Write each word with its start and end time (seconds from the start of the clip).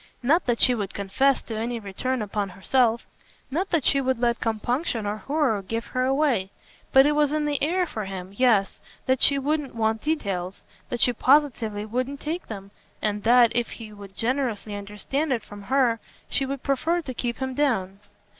Not 0.23 0.47
that 0.47 0.59
she 0.61 0.73
would 0.73 0.95
confess 0.95 1.43
to 1.43 1.55
any 1.55 1.79
return 1.79 2.23
upon 2.23 2.49
herself; 2.49 3.05
not 3.51 3.69
that 3.69 3.85
she 3.85 4.01
would 4.01 4.17
let 4.17 4.39
compunction 4.39 5.05
or 5.05 5.17
horror 5.17 5.61
give 5.61 5.85
her 5.93 6.05
away; 6.05 6.49
but 6.91 7.05
it 7.05 7.11
was 7.11 7.31
in 7.31 7.45
the 7.45 7.61
air 7.61 7.85
for 7.85 8.05
him 8.05 8.33
yes 8.35 8.79
that 9.05 9.21
she 9.21 9.37
wouldn't 9.37 9.75
want 9.75 10.01
details, 10.01 10.63
that 10.89 11.01
she 11.01 11.13
positively 11.13 11.85
wouldn't 11.85 12.19
take 12.19 12.47
them, 12.47 12.71
and 12.99 13.21
that, 13.21 13.55
if 13.55 13.69
he 13.73 13.93
would 13.93 14.15
generously 14.15 14.73
understand 14.73 15.31
it 15.31 15.43
from 15.43 15.61
her, 15.61 15.99
she 16.27 16.47
would 16.47 16.63
prefer 16.63 17.03
to 17.03 17.13
keep 17.13 17.37
him 17.37 17.53
down. 17.53 17.99